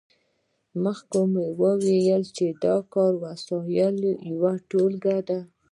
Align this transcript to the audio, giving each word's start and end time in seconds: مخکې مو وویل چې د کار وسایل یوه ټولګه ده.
مخکې 0.83 1.19
مو 1.31 1.45
وویل 1.61 2.23
چې 2.35 2.45
د 2.63 2.65
کار 2.93 3.13
وسایل 3.25 3.95
یوه 4.33 4.53
ټولګه 4.69 5.17
ده. 5.27 5.39